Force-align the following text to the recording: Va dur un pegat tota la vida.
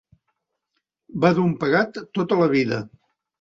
Va 1.25 1.31
dur 1.35 1.43
un 1.49 1.53
pegat 1.65 2.01
tota 2.19 2.41
la 2.41 2.49
vida. 2.55 2.81